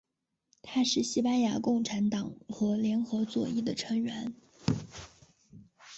[0.63, 4.33] 他是西班牙共产党和联合左翼的成员。